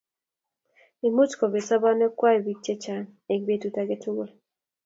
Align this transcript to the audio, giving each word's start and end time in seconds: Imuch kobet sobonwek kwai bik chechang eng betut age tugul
Imuch 1.07 1.33
kobet 1.39 1.65
sobonwek 1.67 2.13
kwai 2.19 2.37
bik 2.45 2.59
chechang 2.65 3.07
eng 3.31 3.43
betut 3.47 3.75
age 3.81 3.95
tugul 4.03 4.29